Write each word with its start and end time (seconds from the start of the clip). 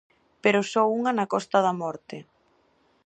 Pero 0.43 0.59
só 0.71 0.83
unha 0.99 1.11
na 1.17 1.29
Costa 1.33 1.57
da 1.65 1.73
Morte. 1.81 2.17